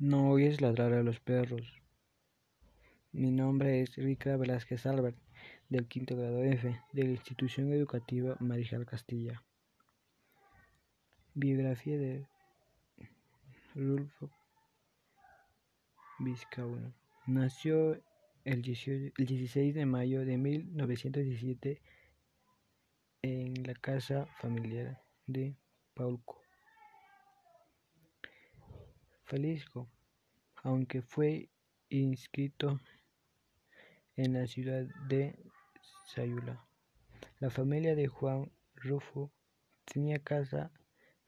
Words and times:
No 0.00 0.30
oyes 0.30 0.60
ladrar 0.60 0.92
a 0.92 1.02
los 1.02 1.18
perros. 1.18 1.82
Mi 3.10 3.32
nombre 3.32 3.82
es 3.82 3.96
Rica 3.96 4.36
Velázquez 4.36 4.86
Albert, 4.86 5.18
del 5.68 5.88
quinto 5.88 6.16
grado 6.16 6.44
F, 6.44 6.80
de 6.92 7.02
la 7.02 7.10
institución 7.10 7.72
educativa 7.72 8.36
Marijal 8.38 8.86
Castilla. 8.86 9.42
Biografía 11.34 11.98
de 11.98 12.28
Rulfo 13.74 14.30
Vizcaíno. 16.20 16.94
Nació 17.26 18.00
el 18.44 18.62
16 18.62 19.74
de 19.74 19.84
mayo 19.84 20.24
de 20.24 20.38
1917 20.38 21.82
en 23.22 23.66
la 23.66 23.74
casa 23.74 24.26
familiar 24.40 25.02
de 25.26 25.56
Paulco. 25.94 26.47
Jalisco, 29.28 29.88
aunque 30.62 31.02
fue 31.02 31.50
inscrito 31.90 32.80
en 34.16 34.32
la 34.32 34.46
ciudad 34.46 34.86
de 35.08 35.38
Sayula. 36.06 36.66
La 37.38 37.50
familia 37.50 37.94
de 37.94 38.08
Juan 38.08 38.50
Rufo 38.74 39.30
tenía 39.84 40.18
casa 40.18 40.72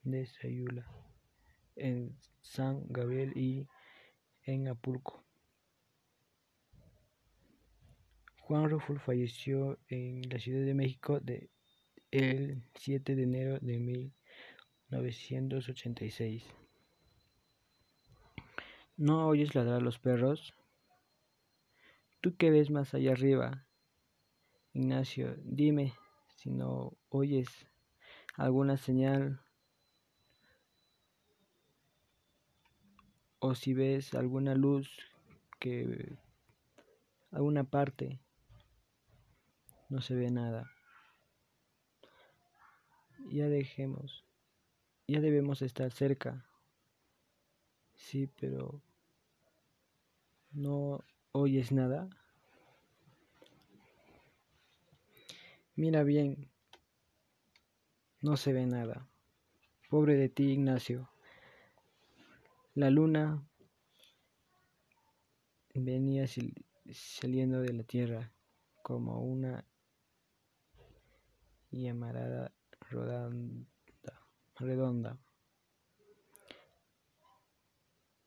de 0.01 0.25
Sayula 0.25 0.87
en 1.75 2.17
San 2.41 2.87
Gabriel 2.89 3.37
y 3.37 3.67
en 4.43 4.67
Apulco. 4.67 5.23
Juan 8.39 8.67
Rufo 8.67 8.95
falleció 8.95 9.77
en 9.89 10.27
la 10.27 10.39
Ciudad 10.39 10.65
de 10.65 10.73
México 10.73 11.21
el 12.09 12.63
7 12.73 13.15
de 13.15 13.23
enero 13.23 13.59
de 13.61 13.77
1986. 13.77 16.60
¿No 19.01 19.25
oyes 19.25 19.55
ladrar 19.55 19.77
a 19.77 19.83
los 19.83 19.97
perros? 19.97 20.53
¿Tú 22.21 22.35
qué 22.37 22.51
ves 22.51 22.69
más 22.69 22.93
allá 22.93 23.13
arriba? 23.13 23.65
Ignacio, 24.73 25.37
dime 25.43 25.95
si 26.35 26.51
no 26.51 26.95
oyes 27.09 27.47
alguna 28.35 28.77
señal 28.77 29.41
o 33.39 33.55
si 33.55 33.73
ves 33.73 34.13
alguna 34.13 34.53
luz 34.53 34.95
que 35.59 36.15
alguna 37.31 37.63
parte 37.63 38.21
no 39.89 40.01
se 40.01 40.13
ve 40.13 40.29
nada. 40.29 40.69
Ya 43.31 43.47
dejemos, 43.47 44.23
ya 45.07 45.21
debemos 45.21 45.63
estar 45.63 45.91
cerca. 45.91 46.50
Sí, 48.11 48.27
pero 48.27 48.81
¿No 50.51 50.99
oyes 51.31 51.71
nada? 51.71 52.09
Mira 55.77 56.03
bien, 56.03 56.51
no 58.19 58.35
se 58.35 58.51
ve 58.51 58.65
nada. 58.65 59.07
Pobre 59.89 60.15
de 60.15 60.27
ti, 60.27 60.51
Ignacio. 60.51 61.09
La 62.73 62.89
luna 62.89 63.47
venía 65.73 66.25
saliendo 66.91 67.61
de 67.61 67.71
la 67.71 67.83
tierra 67.83 68.33
como 68.83 69.21
una 69.21 69.65
llamarada 71.71 72.51
redonda. 74.57 75.17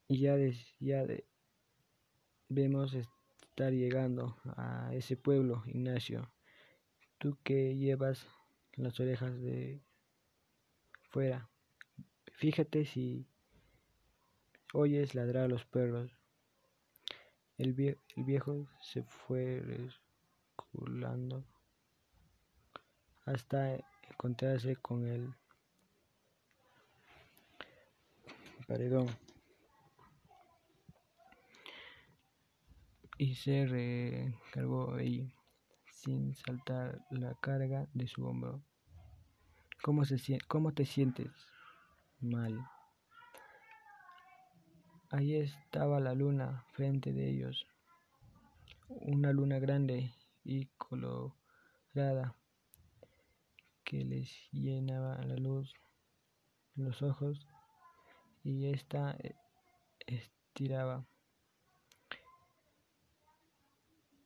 Y 0.08 0.20
ya, 0.20 0.36
ya 0.80 1.06
de, 1.06 1.24
Vemos 2.48 2.94
estar 2.94 3.72
llegando 3.72 4.36
a 4.56 4.91
ese 4.92 5.16
pueblo, 5.16 5.62
Ignacio. 5.66 6.30
Tú 7.19 7.39
que 7.42 7.74
llevas 7.74 8.27
las 8.74 9.01
orejas 9.01 9.40
de 9.40 9.80
fuera, 11.11 11.48
fíjate 12.33 12.84
si 12.84 13.27
oyes 14.74 15.14
ladrar 15.14 15.45
a 15.45 15.48
los 15.48 15.64
perros. 15.64 16.12
El, 17.57 17.73
viejo 18.17 18.68
se 18.83 19.02
fue 19.05 19.62
reculando 20.57 21.45
hasta 23.24 23.77
encontrarse 24.11 24.77
con 24.77 25.07
el 25.07 25.34
paredón. 28.67 29.23
Y 33.19 33.35
se 33.35 33.67
recargó 33.67 34.95
ahí, 34.95 35.33
sin 35.86 36.35
saltar 36.35 37.05
la 37.11 37.35
carga 37.35 37.89
de 37.95 38.07
su 38.07 38.27
hombro. 38.27 38.63
¿Cómo, 39.83 40.05
se, 40.05 40.39
cómo 40.48 40.73
te 40.73 40.85
sientes? 40.85 41.30
Mal. 42.20 42.58
Ahí 45.11 45.36
estaba 45.36 46.01
la 46.01 46.14
luna 46.14 46.64
frente 46.73 47.13
de 47.13 47.30
ellos, 47.30 47.67
una 48.89 49.33
luna 49.33 49.58
grande 49.58 50.13
y 50.42 50.67
colorada 50.77 52.35
que 53.85 54.05
les 54.05 54.51
llenaba 54.51 55.23
la 55.25 55.36
luz 55.36 55.75
los 56.75 57.02
ojos 57.02 57.46
y 58.42 58.67
esta 58.67 59.13
eh, 59.13 59.36
estiraba 60.07 61.07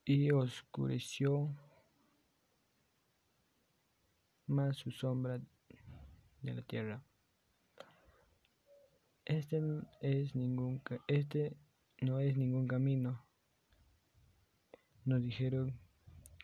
y 0.08 0.30
oscureció 0.30 1.54
más 4.46 4.78
su 4.78 4.91
sombra 4.91 5.38
de 6.41 6.54
la 6.54 6.62
tierra. 6.62 7.04
Este 9.26 9.60
es 10.00 10.34
ningún 10.34 10.80
este 11.08 11.58
no 12.00 12.20
es 12.20 12.38
ningún 12.38 12.66
camino. 12.66 13.22
Nos 15.04 15.22
dijeron 15.22 15.78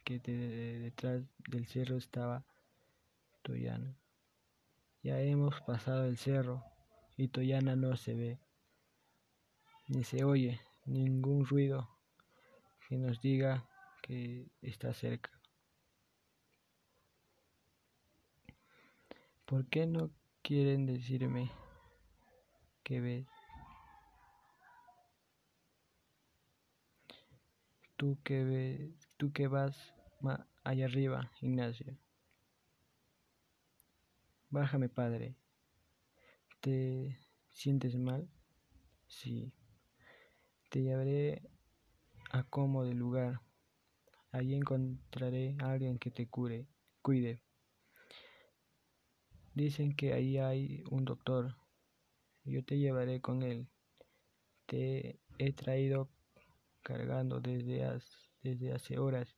que 0.04 0.18
detrás 0.18 1.22
del 1.48 1.66
cerro 1.66 1.96
estaba 1.96 2.44
Toyana. 3.40 3.96
Ya 5.02 5.18
hemos 5.20 5.58
pasado 5.62 6.04
el 6.04 6.18
cerro 6.18 6.62
y 7.16 7.28
Toyana 7.28 7.76
no 7.76 7.96
se 7.96 8.14
ve, 8.14 8.38
ni 9.88 10.04
se 10.04 10.22
oye 10.22 10.60
ningún 10.84 11.46
ruido 11.46 11.93
que 12.88 12.96
nos 12.96 13.20
diga 13.20 13.66
que 14.02 14.46
está 14.60 14.92
cerca. 14.92 15.30
¿Por 19.44 19.66
qué 19.68 19.86
no 19.86 20.10
quieren 20.42 20.86
decirme 20.86 21.50
que 22.82 23.00
ves? 23.00 23.26
Tú 27.96 28.18
que 28.22 28.44
ves, 28.44 29.08
tú 29.16 29.32
que 29.32 29.46
vas 29.46 29.94
allá 30.64 30.86
arriba, 30.86 31.30
Ignacio. 31.40 31.96
Bájame, 34.50 34.88
padre. 34.88 35.36
¿Te 36.60 37.18
sientes 37.50 37.96
mal? 37.96 38.28
Sí. 39.06 39.52
Te 40.70 40.82
llevaré 40.82 41.42
el 42.84 42.96
lugar. 42.96 43.40
Allí 44.32 44.54
encontraré 44.54 45.56
a 45.60 45.72
alguien 45.72 45.98
que 45.98 46.10
te 46.10 46.26
cure, 46.26 46.66
cuide. 47.02 47.40
Dicen 49.54 49.94
que 49.94 50.12
ahí 50.12 50.38
hay 50.38 50.82
un 50.90 51.04
doctor. 51.04 51.56
Yo 52.44 52.64
te 52.64 52.78
llevaré 52.78 53.20
con 53.20 53.42
él. 53.42 53.68
Te 54.66 55.20
he 55.38 55.52
traído 55.52 56.08
cargando 56.82 57.40
desde 57.40 57.84
hace 58.72 58.98
horas 58.98 59.36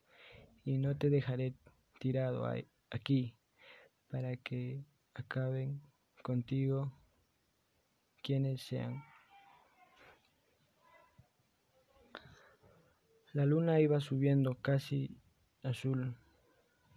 y 0.65 0.79
no 0.79 0.97
te 0.97 1.11
dejaré 1.11 1.55
tirado 2.01 2.47
aquí 2.91 3.37
para 4.09 4.37
que 4.37 4.85
acaben 5.15 5.83
contigo 6.23 6.93
quienes 8.23 8.63
sean. 8.63 9.05
La 13.37 13.45
luna 13.45 13.81
iba 13.81 14.01
subiendo 14.01 14.55
casi 14.63 15.15
azul 15.63 16.17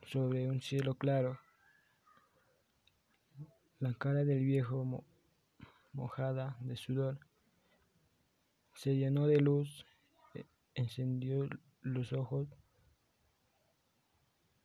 sobre 0.04 0.48
un 0.48 0.62
cielo 0.62 0.96
claro. 0.96 1.38
La 3.80 3.94
cara 3.94 4.24
del 4.24 4.46
viejo 4.46 5.04
mojada 5.92 6.56
de 6.62 6.78
sudor 6.78 7.20
se 8.74 8.96
llenó 8.96 9.28
de 9.28 9.42
luz, 9.42 9.86
e, 10.34 10.46
encendió 10.76 11.50
los 11.82 12.14
ojos, 12.14 12.48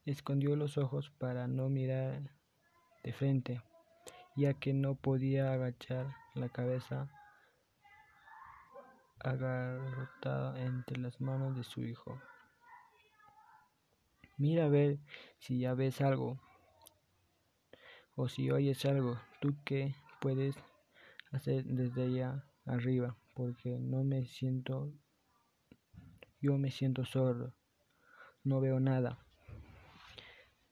escondió 0.05 0.55
los 0.55 0.79
ojos 0.79 1.11
para 1.11 1.49
no 1.49 1.69
mirar 1.71 2.23
de 3.03 3.13
frente, 3.13 3.63
ya 4.37 4.55
que 4.55 4.75
no 4.75 4.95
podía 4.95 5.53
agachar 5.53 6.15
la 6.37 6.49
cabeza 6.51 7.11
agarrotado 9.25 10.57
entre 10.57 10.99
las 10.99 11.21
manos 11.21 11.57
de 11.57 11.65
su 11.65 11.83
hijo. 11.83 12.21
Mira 14.37 14.67
a 14.67 14.69
ver 14.69 14.99
si 15.39 15.61
ya 15.61 15.75
ves 15.75 16.01
algo 16.01 16.39
o 18.17 18.29
si 18.29 18.51
oyes 18.51 18.85
algo. 18.85 19.19
¿Tú 19.41 19.57
qué 19.65 19.95
puedes 20.21 20.57
hacer 21.33 21.65
desde 21.65 22.05
allá 22.05 22.45
arriba? 22.67 23.17
Porque 23.35 23.79
no 23.79 24.05
me 24.05 24.27
siento, 24.27 24.93
yo 26.41 26.59
me 26.59 26.71
siento 26.71 27.05
sordo, 27.05 27.55
no 28.43 28.61
veo 28.61 28.79
nada. 28.79 29.19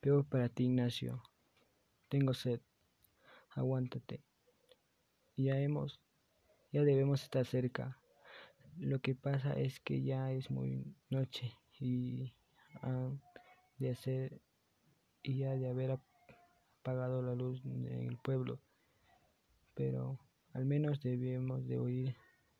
Veo 0.01 0.23
para 0.23 0.49
ti, 0.49 0.65
Ignacio. 0.65 1.23
Tengo 2.09 2.33
sed. 2.33 2.59
Aguántate. 3.51 4.21
Ya 5.37 5.57
hemos, 5.59 6.01
ya 6.71 6.83
debemos 6.83 7.23
estar 7.23 7.45
cerca. 7.45 7.97
Lo 8.77 8.99
que 8.99 9.15
pasa 9.15 9.53
es 9.53 9.79
que 9.79 10.01
ya 10.01 10.31
es 10.31 10.49
muy 10.49 10.95
noche 11.09 11.53
y 11.79 12.33
han 12.81 13.21
de 13.77 13.91
hacer 13.91 14.41
y 15.21 15.37
ya 15.39 15.55
de 15.55 15.69
haber 15.69 15.99
apagado 16.79 17.21
la 17.21 17.35
luz 17.35 17.63
en 17.65 18.07
el 18.07 18.17
pueblo. 18.17 18.59
Pero 19.73 20.19
al 20.53 20.65
menos 20.65 21.01
debemos 21.01 21.67
de 21.67 21.79
oír 21.79 22.15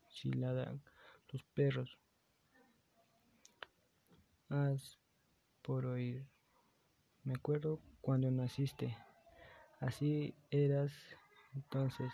si 0.08 0.32
ladran 0.32 0.82
los 1.32 1.42
perros. 1.42 1.98
Haz 4.48 4.98
por 5.62 5.86
oír. 5.86 6.26
Me 7.24 7.34
acuerdo 7.34 7.80
cuando 8.00 8.30
naciste. 8.30 8.96
Así 9.80 10.34
eras 10.50 10.92
entonces. 11.54 12.12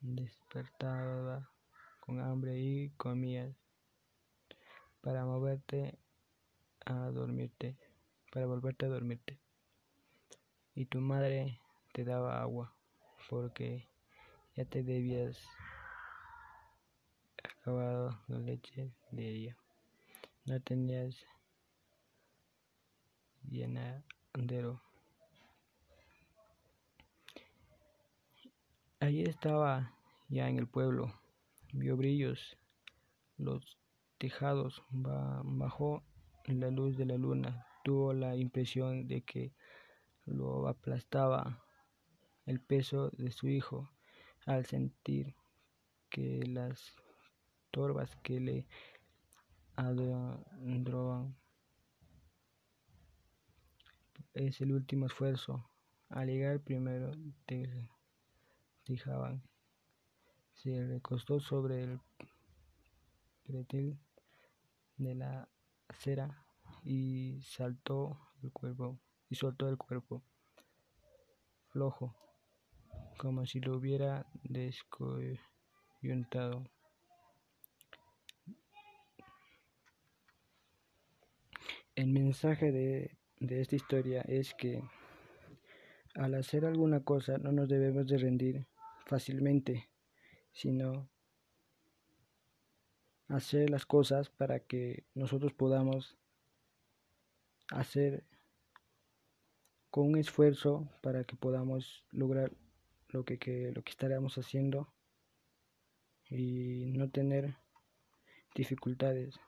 Despertaba 0.00 1.50
con 2.10 2.20
hambre 2.20 2.58
y 2.58 2.90
comías 2.96 3.54
para 5.00 5.24
moverte 5.24 5.96
a 6.84 6.92
dormirte, 7.12 7.76
para 8.32 8.46
volverte 8.46 8.86
a 8.86 8.88
dormirte. 8.88 9.38
Y 10.74 10.86
tu 10.86 11.00
madre 11.00 11.60
te 11.92 12.02
daba 12.02 12.42
agua 12.42 12.74
porque 13.28 13.88
ya 14.56 14.64
te 14.64 14.82
debías 14.82 15.38
acabado 17.44 18.20
la 18.26 18.38
leche 18.40 18.92
de 19.12 19.28
ella. 19.28 19.56
No 20.46 20.60
tenías 20.60 21.14
llenadero. 23.48 24.82
Allí 28.98 29.22
estaba 29.22 29.94
ya 30.28 30.48
en 30.48 30.58
el 30.58 30.66
pueblo, 30.66 31.19
vio 31.72 31.96
brillos, 31.96 32.56
los 33.36 33.78
tejados, 34.18 34.82
bajó 34.90 36.02
la 36.46 36.70
luz 36.70 36.96
de 36.96 37.06
la 37.06 37.16
luna, 37.16 37.66
tuvo 37.84 38.12
la 38.12 38.36
impresión 38.36 39.06
de 39.06 39.22
que 39.22 39.52
lo 40.26 40.68
aplastaba 40.68 41.64
el 42.46 42.60
peso 42.60 43.10
de 43.10 43.30
su 43.30 43.48
hijo 43.48 43.90
al 44.46 44.66
sentir 44.66 45.34
que 46.08 46.44
las 46.46 46.94
torbas 47.70 48.16
que 48.16 48.40
le 48.40 48.66
adroan 49.76 51.36
es 54.34 54.60
el 54.60 54.72
último 54.72 55.06
esfuerzo. 55.06 55.70
Al 56.08 56.26
llegar 56.26 56.60
primero 56.60 57.12
te 57.46 57.88
fijaban. 58.84 59.49
Se 60.62 60.86
recostó 60.86 61.40
sobre 61.40 61.84
el 61.84 62.00
pretil 63.44 63.98
de 64.98 65.14
la 65.14 65.48
acera 65.88 66.44
y 66.84 67.40
saltó 67.42 68.18
el 68.42 68.52
cuerpo 68.52 69.00
y 69.30 69.36
soltó 69.36 69.70
el 69.70 69.78
cuerpo 69.78 70.22
flojo 71.70 72.14
como 73.16 73.46
si 73.46 73.60
lo 73.60 73.76
hubiera 73.76 74.26
descoyuntado. 74.42 75.38
El 81.94 82.08
mensaje 82.08 82.70
de, 82.70 83.16
de 83.38 83.62
esta 83.62 83.76
historia 83.76 84.20
es 84.22 84.52
que 84.52 84.82
al 86.16 86.34
hacer 86.34 86.66
alguna 86.66 87.00
cosa 87.00 87.38
no 87.38 87.50
nos 87.50 87.66
debemos 87.68 88.06
de 88.06 88.18
rendir 88.18 88.66
fácilmente, 89.06 89.89
sino 90.52 91.08
hacer 93.28 93.70
las 93.70 93.86
cosas 93.86 94.28
para 94.28 94.60
que 94.60 95.04
nosotros 95.14 95.52
podamos 95.52 96.16
hacer 97.70 98.24
con 99.90 100.06
un 100.08 100.18
esfuerzo 100.18 100.88
para 101.02 101.24
que 101.24 101.36
podamos 101.36 102.04
lograr 102.10 102.52
lo 103.08 103.24
que, 103.24 103.38
que, 103.38 103.72
lo 103.72 103.82
que 103.82 103.90
estaremos 103.90 104.38
haciendo 104.38 104.92
y 106.28 106.86
no 106.86 107.10
tener 107.10 107.56
dificultades. 108.54 109.38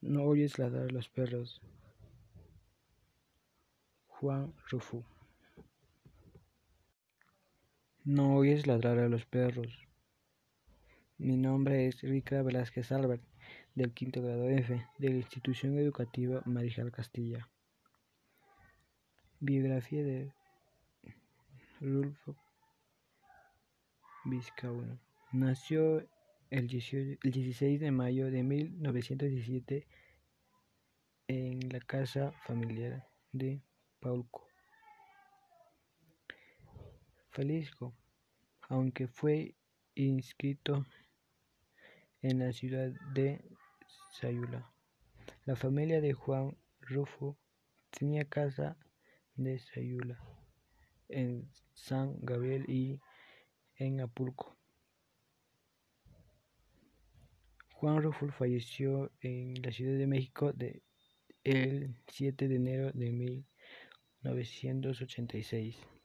No 0.00 0.24
oyes 0.24 0.58
ladrar 0.58 0.92
los 0.92 1.08
perros. 1.08 1.60
Juan 4.06 4.54
Rufú. 4.70 5.04
No 8.10 8.36
oyes 8.36 8.66
ladrar 8.66 8.98
a 9.00 9.08
los 9.10 9.26
perros. 9.26 9.86
Mi 11.18 11.36
nombre 11.36 11.88
es 11.88 12.00
Rica 12.00 12.40
Velázquez 12.40 12.90
Albert, 12.90 13.22
del 13.74 13.92
quinto 13.92 14.22
grado 14.22 14.48
F, 14.48 14.82
de 14.96 15.10
la 15.10 15.16
institución 15.16 15.76
educativa 15.78 16.40
Marijal 16.46 16.90
Castilla. 16.90 17.50
Biografía 19.40 20.02
de 20.02 20.32
Rulfo 21.82 22.34
Vizcaíno. 24.24 24.98
Nació 25.32 26.08
el 26.48 26.66
16 26.66 27.78
de 27.78 27.90
mayo 27.90 28.30
de 28.30 28.42
1917 28.42 29.86
en 31.26 31.68
la 31.68 31.80
casa 31.80 32.32
familiar 32.46 33.06
de 33.32 33.60
Paulco. 34.00 34.47
Jalisco, 37.38 37.94
aunque 38.62 39.06
fue 39.06 39.54
inscrito 39.94 40.84
en 42.20 42.40
la 42.40 42.52
ciudad 42.52 42.90
de 43.14 43.40
Sayula. 44.10 44.68
La 45.44 45.54
familia 45.54 46.00
de 46.00 46.14
Juan 46.14 46.58
Rufo 46.80 47.38
tenía 47.90 48.24
casa 48.24 48.76
de 49.36 49.60
Sayula 49.60 50.20
en 51.08 51.48
San 51.74 52.16
Gabriel 52.22 52.68
y 52.68 52.98
en 53.76 54.00
Apulco. 54.00 54.56
Juan 57.74 58.02
Rufo 58.02 58.26
falleció 58.32 59.12
en 59.20 59.62
la 59.62 59.70
Ciudad 59.70 59.96
de 59.96 60.08
México 60.08 60.52
el 61.44 61.94
7 62.08 62.48
de 62.48 62.56
enero 62.56 62.90
de 62.94 63.12
1986. 63.12 65.97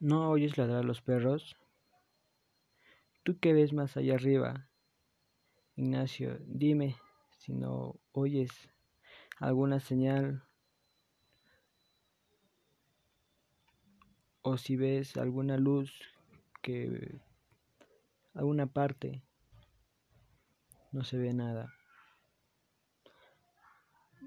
¿No 0.00 0.30
oyes 0.30 0.56
ladrar 0.56 0.84
los 0.84 1.02
perros? 1.02 1.56
¿Tú 3.24 3.40
qué 3.40 3.52
ves 3.52 3.72
más 3.72 3.96
allá 3.96 4.14
arriba? 4.14 4.70
Ignacio, 5.74 6.38
dime 6.46 6.96
si 7.38 7.52
no 7.52 7.98
oyes 8.12 8.52
alguna 9.40 9.80
señal 9.80 10.44
o 14.42 14.56
si 14.56 14.76
ves 14.76 15.16
alguna 15.16 15.56
luz 15.56 15.92
que 16.62 17.20
alguna 18.34 18.66
parte 18.66 19.24
no 20.92 21.02
se 21.02 21.18
ve 21.18 21.34
nada. 21.34 21.74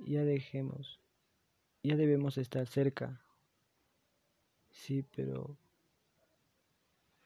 Ya 0.05 0.25
dejemos, 0.25 0.99
ya 1.81 1.95
debemos 1.95 2.37
estar 2.37 2.67
cerca 2.67 3.21
Sí, 4.81 5.03
pero 5.15 5.59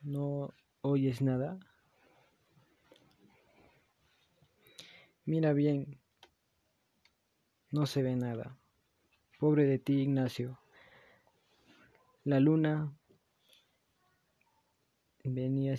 no 0.01 0.53
oyes 0.81 1.21
nada. 1.21 1.57
Mira 5.23 5.53
bien, 5.53 5.97
no 7.71 7.85
se 7.85 8.03
ve 8.03 8.17
nada. 8.17 8.57
Pobre 9.39 9.63
de 9.63 9.79
ti, 9.79 10.01
Ignacio. 10.01 10.59
La 12.25 12.41
luna 12.41 12.93
venía 15.23 15.75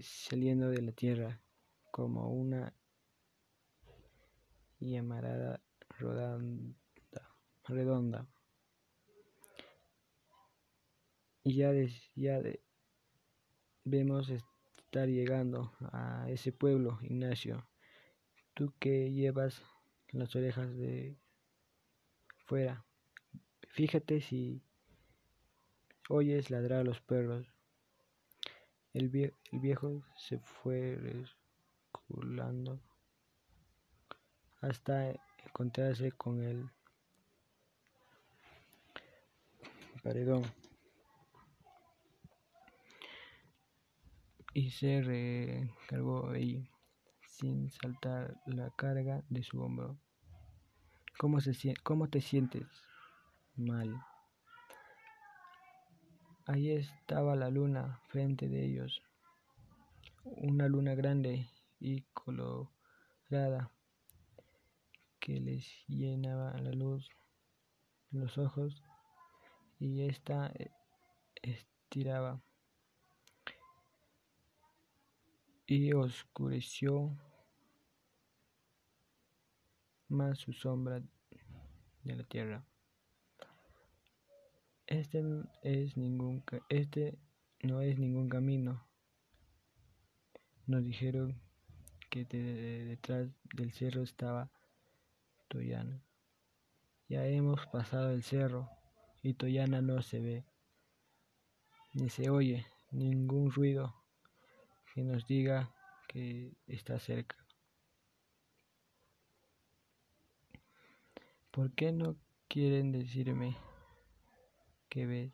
saliendo 0.00 0.68
de 0.68 0.82
la 0.82 0.90
tierra 0.90 1.40
como 1.92 2.28
una 2.28 2.74
llamarada 4.80 5.62
redonda. 7.68 8.33
Y 11.44 11.56
ya, 11.56 11.72
ya 12.16 12.40
debemos 13.84 14.30
estar 14.30 15.08
llegando 15.08 15.72
a 15.92 16.26
ese 16.30 16.52
pueblo, 16.52 16.98
Ignacio. 17.02 17.68
Tú 18.54 18.72
que 18.80 19.12
llevas 19.12 19.62
las 20.10 20.34
orejas 20.34 20.74
de 20.74 21.18
fuera, 22.46 22.84
fíjate 23.68 24.22
si 24.22 24.62
oyes 26.08 26.50
ladrar 26.50 26.80
a 26.80 26.84
los 26.84 27.00
perros. 27.02 27.46
El, 28.94 29.10
viejo 29.52 30.02
se 30.16 30.38
fue 30.38 30.96
reculando 31.92 32.80
hasta 34.60 35.10
encontrarse 35.44 36.12
con 36.12 36.42
el 36.42 36.70
paredón 40.02 40.44
y 44.54 44.70
se 44.70 45.02
recargó 45.02 46.30
ahí 46.30 46.70
sin 47.26 47.68
saltar 47.70 48.40
la 48.46 48.70
carga 48.70 49.24
de 49.28 49.42
su 49.42 49.60
hombro. 49.60 49.98
¿Cómo, 51.18 51.40
se, 51.40 51.52
te 52.10 52.20
sientes? 52.20 52.66
Mal. 53.56 54.00
Ahí 56.46 56.70
estaba 56.70 57.34
la 57.34 57.50
luna 57.50 58.00
frente 58.08 58.48
de 58.48 58.64
ellos, 58.64 59.02
una 60.24 60.68
luna 60.68 60.94
grande 60.94 61.48
y 61.80 62.02
colorada 62.12 63.70
que 65.18 65.40
les 65.40 65.66
llenaba 65.88 66.52
la 66.58 66.70
luz 66.72 67.08
los 68.10 68.38
ojos 68.38 68.82
y 69.78 70.02
esta 70.02 70.52
eh, 70.54 70.70
estiraba 71.42 72.40
y 75.66 75.92
oscureció 75.92 77.16
más 80.08 80.38
su 80.38 80.52
sombra 80.52 81.02
de 82.02 82.16
la 82.16 82.24
tierra. 82.24 82.64
Este 84.86 85.24
es 85.62 85.96
ningún 85.96 86.44
este 86.68 87.18
no 87.62 87.80
es 87.80 87.98
ningún 87.98 88.28
camino. 88.28 88.86
Nos 90.66 90.84
dijeron 90.84 91.40
que 92.10 92.24
detrás 92.24 93.28
del 93.54 93.72
cerro 93.72 94.02
estaba 94.02 94.50
Toyana. 95.48 96.02
Ya 97.08 97.26
hemos 97.26 97.66
pasado 97.66 98.10
el 98.12 98.22
cerro 98.22 98.68
y 99.22 99.34
Toyana 99.34 99.80
no 99.80 100.02
se 100.02 100.20
ve, 100.20 100.44
ni 101.94 102.10
se 102.10 102.28
oye 102.28 102.66
ningún 102.90 103.50
ruido 103.50 104.03
que 104.94 105.02
nos 105.02 105.26
diga 105.26 105.74
que 106.06 106.52
está 106.68 107.00
cerca. 107.00 107.36
¿Por 111.50 111.72
qué 111.74 111.90
no 111.90 112.16
quieren 112.48 112.92
decirme 112.92 113.56
que 114.88 115.06
ves? 115.06 115.32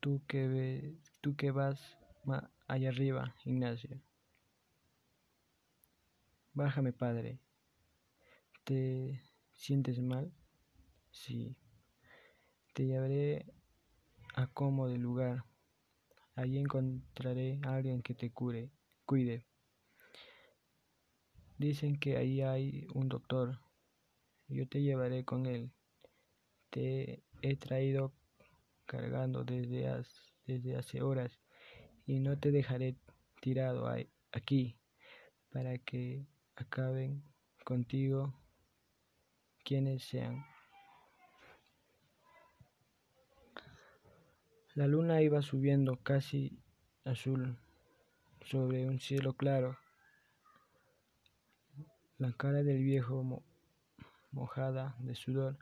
Tú 0.00 0.22
que 0.26 0.46
ves, 0.46 0.94
tú 1.22 1.36
que 1.36 1.50
vas 1.50 1.80
allá 2.68 2.90
arriba, 2.90 3.34
Ignacio. 3.44 3.98
Bájame, 6.52 6.92
padre. 6.92 7.38
¿Te 8.64 9.22
sientes 9.54 10.00
mal? 10.00 10.30
Sí. 11.10 11.56
Te 12.74 12.84
llevaré 12.84 13.46
a 14.34 14.46
cómodo 14.46 14.96
lugar. 14.96 15.44
Allí 16.34 16.58
encontraré 16.58 17.60
a 17.64 17.74
alguien 17.76 18.02
que 18.02 18.14
te 18.14 18.30
cure, 18.30 18.70
cuide. 19.04 19.44
Dicen 21.58 21.98
que 21.98 22.16
ahí 22.16 22.40
hay 22.40 22.86
un 22.94 23.08
doctor. 23.08 23.60
Yo 24.48 24.66
te 24.66 24.82
llevaré 24.82 25.24
con 25.24 25.46
él. 25.46 25.72
Te 26.70 27.22
he 27.42 27.56
traído 27.56 28.12
cargando 28.86 29.44
desde 29.44 30.02
desde 30.46 30.76
hace 30.76 31.02
horas 31.02 31.38
y 32.04 32.18
no 32.18 32.38
te 32.38 32.50
dejaré 32.50 32.96
tirado 33.40 33.88
aquí 34.32 34.76
para 35.50 35.78
que 35.78 36.26
acaben 36.56 37.22
contigo 37.64 38.34
quienes 39.64 40.02
sean. 40.04 40.51
La 44.74 44.86
luna 44.86 45.20
iba 45.20 45.42
subiendo 45.42 45.96
casi 45.96 46.58
azul 47.04 47.58
sobre 48.46 48.86
un 48.86 49.00
cielo 49.00 49.34
claro. 49.34 49.76
La 52.16 52.32
cara 52.32 52.62
del 52.62 52.82
viejo 52.82 53.42
mojada 54.30 54.96
de 55.00 55.14
sudor 55.14 55.58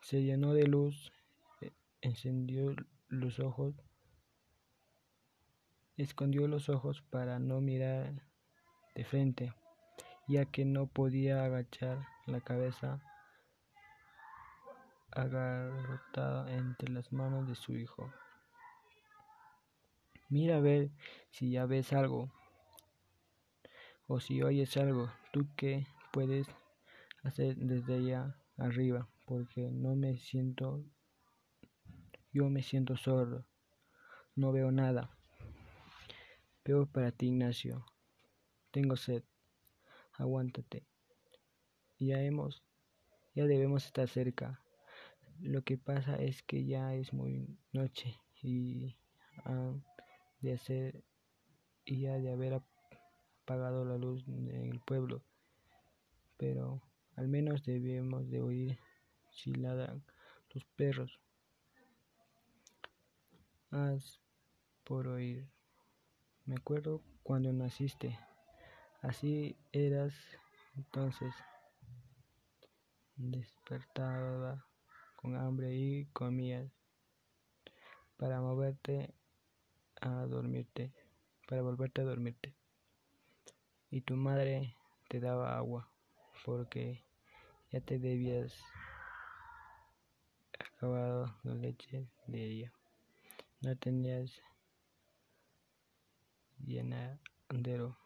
se 0.00 0.22
llenó 0.22 0.54
de 0.54 0.66
luz, 0.66 1.12
e, 1.60 1.72
encendió 2.00 2.74
los 3.08 3.38
ojos, 3.40 3.74
escondió 5.98 6.48
los 6.48 6.70
ojos 6.70 7.02
para 7.02 7.38
no 7.38 7.60
mirar 7.60 8.22
de 8.94 9.04
frente, 9.04 9.52
ya 10.28 10.46
que 10.46 10.64
no 10.64 10.86
podía 10.86 11.44
agachar 11.44 12.06
la 12.26 12.40
cabeza 12.40 13.02
agarrotada 15.12 16.52
entre 16.52 16.90
las 16.90 17.12
manos 17.12 17.48
de 17.48 17.54
su 17.54 17.76
hijo. 17.76 18.12
Mira 20.28 20.58
a 20.58 20.60
ver 20.60 20.90
si 21.30 21.50
ya 21.50 21.66
ves 21.66 21.92
algo 21.92 22.32
o 24.06 24.20
si 24.20 24.42
oyes 24.42 24.76
algo. 24.76 25.10
¿Tú 25.32 25.46
qué 25.56 25.86
puedes 26.12 26.46
hacer 27.22 27.56
desde 27.56 27.94
allá 27.94 28.36
arriba? 28.56 29.08
Porque 29.26 29.70
no 29.72 29.94
me 29.94 30.16
siento, 30.18 30.84
yo 32.32 32.48
me 32.48 32.62
siento 32.62 32.96
sordo, 32.96 33.46
no 34.36 34.52
veo 34.52 34.70
nada. 34.70 35.10
Peor 36.62 36.88
para 36.88 37.10
ti, 37.10 37.26
Ignacio. 37.26 37.84
Tengo 38.70 38.96
sed. 38.96 39.24
Aguántate. 40.12 40.86
Ya 41.98 42.20
hemos, 42.22 42.62
ya 43.34 43.46
debemos 43.46 43.86
estar 43.86 44.06
cerca. 44.08 44.60
Lo 45.42 45.62
que 45.62 45.78
pasa 45.78 46.16
es 46.16 46.42
que 46.42 46.66
ya 46.66 46.94
es 46.94 47.14
muy 47.14 47.56
noche 47.72 48.14
y 48.42 48.96
han 49.44 49.82
de 50.40 50.52
hacer 50.52 51.02
y 51.86 52.00
ya 52.02 52.18
de 52.18 52.30
haber 52.30 52.62
apagado 53.42 53.86
la 53.86 53.96
luz 53.96 54.22
en 54.28 54.50
el 54.50 54.80
pueblo. 54.80 55.22
Pero 56.36 56.82
al 57.16 57.28
menos 57.28 57.64
debemos 57.64 58.28
de 58.28 58.42
oír 58.42 58.78
si 59.30 59.54
ladran 59.54 60.04
los 60.52 60.64
perros. 60.76 61.18
Haz 63.70 64.20
por 64.84 65.08
oír. 65.08 65.48
Me 66.44 66.54
acuerdo 66.54 67.02
cuando 67.22 67.50
naciste. 67.52 68.18
Así 69.00 69.56
eras 69.72 70.12
entonces. 70.76 71.32
Despertaba 73.16 74.69
con 75.20 75.36
hambre 75.36 75.74
y 75.74 76.06
comías 76.06 76.70
para 78.16 78.40
moverte 78.40 79.14
a 80.00 80.26
dormirte, 80.26 80.92
para 81.46 81.62
volverte 81.62 82.00
a 82.00 82.04
dormirte. 82.04 82.54
Y 83.90 84.00
tu 84.00 84.16
madre 84.16 84.76
te 85.08 85.20
daba 85.20 85.56
agua 85.56 85.90
porque 86.44 87.04
ya 87.70 87.80
te 87.80 87.98
debías 87.98 88.54
acabado 90.58 91.34
la 91.42 91.54
leche 91.54 92.08
de 92.26 92.44
ella. 92.44 92.72
No 93.60 93.76
tenías 93.76 94.40
llenadero. 96.64 97.96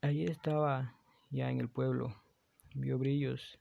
Allí 0.00 0.24
estaba 0.24 0.94
ya 1.30 1.50
en 1.50 1.60
el 1.60 1.68
pueblo, 1.68 2.14
vio 2.76 2.98
brillos, 2.98 3.58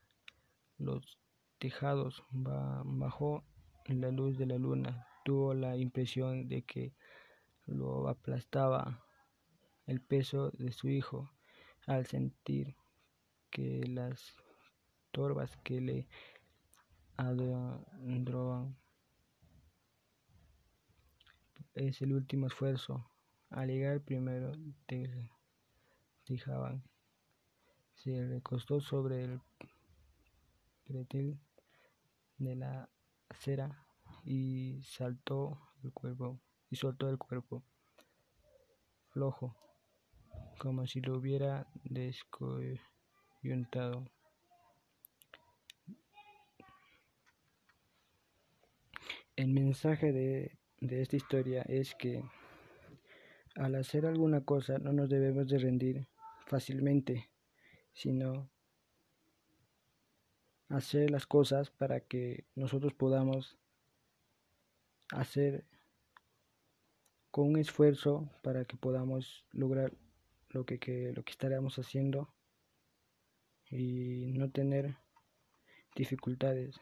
los 0.78 1.18
tejados, 1.58 2.24
bajó 2.32 3.44
la 3.88 4.12
luz 4.12 4.38
de 4.38 4.46
la 4.46 4.58
luna, 4.58 5.08
tuvo 5.24 5.54
la 5.54 5.78
impresión 5.78 6.48
de 6.50 6.64
que 6.64 6.94
lo 7.66 8.08
aplastaba 8.10 9.04
el 9.88 10.02
peso 10.02 10.52
de 10.52 10.72
su 10.72 10.90
hijo 10.90 11.32
al 11.88 12.06
sentir 12.06 12.76
que 13.50 13.88
las 13.88 14.36
torbas 15.12 15.56
que 15.64 15.80
le 15.80 16.08
adroban 17.16 18.76
es 21.74 22.02
el 22.02 22.14
último 22.14 22.48
esfuerzo. 22.48 23.10
Al 23.50 23.70
llegar 23.70 24.02
primero 24.02 24.52
te 24.88 25.30
dejaban 26.28 26.84
se 28.06 28.26
recostó 28.28 28.80
sobre 28.82 29.24
el 29.24 29.42
pretil 30.86 31.40
de 32.38 32.56
la 32.56 32.88
acera 33.30 33.84
y 34.24 34.84
saltó 34.84 35.60
el 35.84 35.92
cuerpo 35.92 36.40
y 36.70 36.76
soltó 36.76 37.10
el 37.10 37.18
cuerpo 37.18 37.64
flojo 39.10 39.56
como 40.60 40.86
si 40.86 41.02
lo 41.02 41.18
hubiera 41.18 41.66
descoyuntado. 41.84 44.06
El 49.36 49.48
mensaje 49.48 50.14
de, 50.14 50.60
de 50.80 51.02
esta 51.02 51.16
historia 51.16 51.64
es 51.64 51.96
que 51.96 52.24
al 53.56 53.74
hacer 53.74 54.06
alguna 54.06 54.46
cosa 54.46 54.78
no 54.78 54.94
nos 54.94 55.10
debemos 55.10 55.48
de 55.48 55.58
rendir 55.58 56.08
fácilmente, 56.46 57.32
sino 57.96 58.50
hacer 60.70 61.10
las 61.10 61.26
cosas 61.26 61.72
para 61.72 62.02
que 62.02 62.46
nosotros 62.54 62.94
podamos 62.94 63.58
hacer 65.12 65.66
con 67.32 67.48
un 67.48 67.58
esfuerzo 67.58 68.30
para 68.44 68.66
que 68.66 68.76
podamos 68.76 69.46
lograr 69.52 69.94
lo 70.50 70.66
que, 70.66 70.78
que, 70.78 71.14
lo 71.14 71.24
que 71.24 71.32
estaremos 71.32 71.80
haciendo 71.80 72.34
y 73.70 74.34
no 74.34 74.52
tener 74.52 74.98
dificultades. 75.96 76.80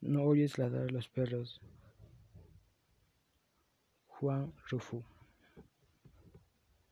No 0.00 0.22
oyes 0.24 0.58
ladrar 0.58 0.90
los 0.90 1.08
perros. 1.08 1.60
Juan 4.06 4.52
Rufo 4.68 5.11